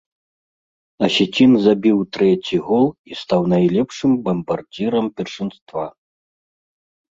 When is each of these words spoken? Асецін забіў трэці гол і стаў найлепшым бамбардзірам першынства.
Асецін 1.07 1.51
забіў 1.65 1.97
трэці 2.17 2.55
гол 2.71 2.87
і 3.13 3.19
стаў 3.21 3.41
найлепшым 3.53 4.11
бамбардзірам 4.25 5.05
першынства. 5.21 5.83